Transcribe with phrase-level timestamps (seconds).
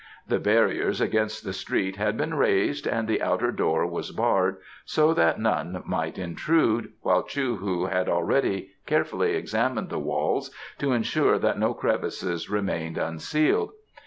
[0.27, 5.13] The barriers against the street had been raised and the outer door was barred so
[5.13, 11.37] that none might intrude, while Chou hu had already carefully examined the walls to ensure
[11.37, 13.73] that no crevices remained unsealed.